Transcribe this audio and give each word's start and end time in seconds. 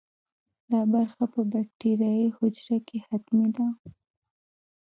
دا 0.71 0.81
برخه 0.93 1.23
په 1.33 1.41
باکتریايي 1.51 2.27
حجره 2.37 2.77
کې 2.87 2.97
حتمي 3.07 3.49
ده. 3.55 3.67